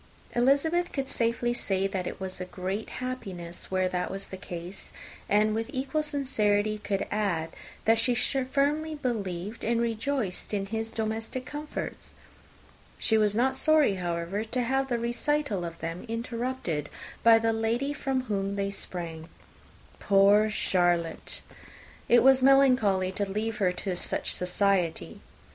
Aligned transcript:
Elizabeth 0.33 0.91
could 0.91 1.07
safely 1.07 1.53
say 1.53 1.85
that 1.85 2.07
it 2.07 2.19
was 2.19 2.41
a 2.41 2.45
great 2.45 2.89
happiness 3.05 3.69
where 3.69 3.87
that 3.87 4.09
was 4.09 4.29
the 4.29 4.35
case, 4.35 4.91
and 5.29 5.53
with 5.53 5.69
equal 5.71 6.01
sincerity 6.01 6.79
could 6.79 7.05
add, 7.11 7.49
that 7.85 7.99
she 7.99 8.15
firmly 8.15 8.95
believed 8.95 9.63
and 9.63 9.79
rejoiced 9.79 10.55
in 10.55 10.65
his 10.65 10.91
domestic 10.91 11.45
comforts. 11.45 12.15
She 12.97 13.15
was 13.15 13.35
not 13.35 13.55
sorry, 13.55 13.93
however, 13.97 14.43
to 14.43 14.63
have 14.63 14.89
the 14.89 14.97
recital 14.97 15.63
of 15.63 15.77
them 15.81 16.05
interrupted 16.07 16.89
by 17.21 17.37
the 17.37 17.49
entrance 17.49 17.55
of 17.55 17.61
the 17.61 17.61
lady 17.61 17.93
from 17.93 18.21
whom 18.21 18.55
they 18.55 18.71
sprang. 18.71 19.29
Poor 19.99 20.49
Charlotte! 20.49 21.41
it 22.09 22.23
was 22.23 22.41
melancholy 22.41 23.11
to 23.11 23.31
leave 23.31 23.57
her 23.57 23.71
to 23.73 23.95
such 23.95 24.33
society! 24.33 25.21